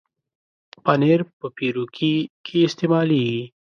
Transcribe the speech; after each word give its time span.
پنېر 0.83 1.19
په 1.39 1.47
پیروکي 1.57 2.15
کې 2.45 2.57
استعمالېږي. 2.67 3.43